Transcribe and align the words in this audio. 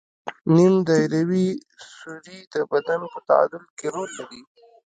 نیم 0.55 0.75
دایروي 0.87 1.47
سوري 1.95 2.37
د 2.53 2.55
بدن 2.71 3.01
په 3.13 3.19
تعادل 3.27 3.63
کې 3.77 3.87
رول 3.95 4.09
لري. 4.19 4.41